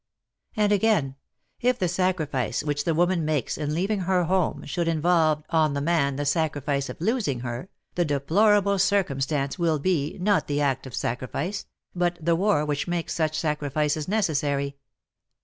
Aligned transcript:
And 0.55 0.71
again, 0.71 1.15
if 1.59 1.77
the 1.77 1.87
sacrifice 1.87 2.63
which 2.63 2.85
the 2.85 2.95
woman 2.95 3.23
makes 3.23 3.55
in 3.55 3.71
leaving 3.75 3.99
her 3.99 4.23
home 4.23 4.65
should 4.65 4.87
involve 4.87 5.43
on 5.51 5.75
the 5.75 5.79
7nan 5.79 6.17
the 6.17 6.25
sacrifice 6.25 6.89
of 6.89 6.99
losing 6.99 7.41
her, 7.41 7.69
the 7.93 8.03
deplorable 8.03 8.79
circumstance 8.79 9.59
will 9.59 9.77
be, 9.77 10.17
not 10.19 10.47
the 10.47 10.59
act 10.59 10.87
of 10.87 10.95
sacrifice, 10.95 11.67
but 11.93 12.17
the 12.19 12.35
war 12.35 12.65
which 12.65 12.87
makes 12.87 13.13
such 13.13 13.37
sacrifices 13.37 14.07
neces 14.07 14.37
sary. 14.37 14.75